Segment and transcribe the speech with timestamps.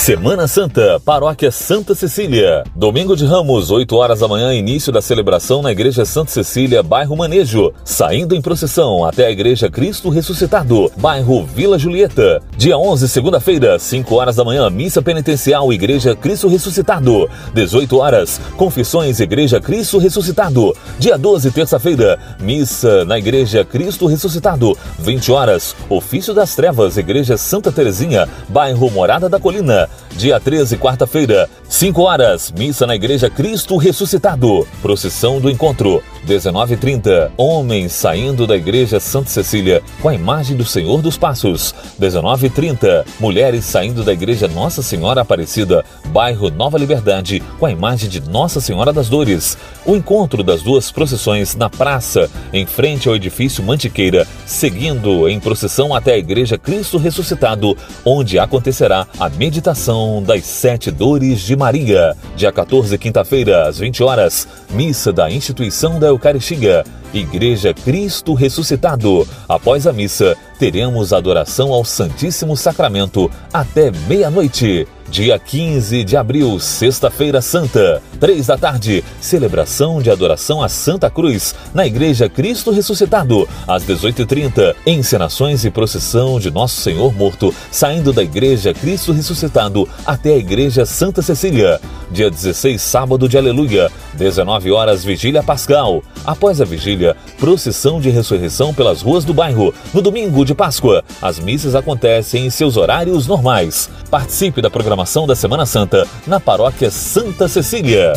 [0.00, 2.64] Semana Santa, Paróquia Santa Cecília.
[2.74, 7.14] Domingo de Ramos, 8 horas da manhã, início da celebração na Igreja Santa Cecília, bairro
[7.14, 7.70] Manejo.
[7.84, 12.40] Saindo em procissão até a Igreja Cristo Ressuscitado, bairro Vila Julieta.
[12.56, 17.28] Dia 11, segunda-feira, 5 horas da manhã, missa penitencial, Igreja Cristo Ressuscitado.
[17.52, 20.74] 18 horas, confissões, Igreja Cristo Ressuscitado.
[20.98, 24.74] Dia 12, terça-feira, missa na Igreja Cristo Ressuscitado.
[24.98, 29.89] 20 horas, ofício das trevas, Igreja Santa Terezinha, bairro Morada da Colina.
[30.16, 34.66] Dia 13, quarta-feira, 5 horas, missa na Igreja Cristo Ressuscitado.
[34.82, 37.30] Procissão do Encontro, 19h30.
[37.36, 41.74] Homens saindo da Igreja Santa Cecília com a imagem do Senhor dos Passos.
[42.00, 43.04] 19h30.
[43.18, 48.60] Mulheres saindo da Igreja Nossa Senhora Aparecida, bairro Nova Liberdade, com a imagem de Nossa
[48.60, 49.56] Senhora das Dores.
[49.84, 55.94] O encontro das duas procissões na praça, em frente ao edifício Mantiqueira, seguindo em procissão
[55.94, 62.16] até a Igreja Cristo Ressuscitado, onde acontecerá a meditação das sete dores de Maria.
[62.36, 69.26] Dia 14, quinta-feira, às 20 horas, missa da instituição da Eucaristia, Igreja Cristo Ressuscitado.
[69.48, 74.86] Após a missa, teremos adoração ao Santíssimo Sacramento até meia-noite.
[75.10, 81.52] Dia 15 de abril, Sexta-feira Santa, 3 da tarde, celebração de adoração à Santa Cruz,
[81.74, 88.22] na Igreja Cristo Ressuscitado, às 18h30, encenações e procissão de Nosso Senhor Morto, saindo da
[88.22, 91.80] Igreja Cristo Ressuscitado até a Igreja Santa Cecília.
[92.08, 96.04] Dia 16, sábado de Aleluia, 19 horas, Vigília Pascal.
[96.24, 96.99] Após a vigília,
[97.38, 99.74] procissão de ressurreição pelas ruas do bairro.
[99.92, 103.90] No domingo de Páscoa, as missas acontecem em seus horários normais.
[104.10, 108.12] Participe da programação da Semana Santa na Paróquia Santa Cecília.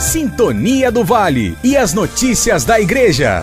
[0.00, 3.42] Sintonia do Vale e as notícias da Igreja.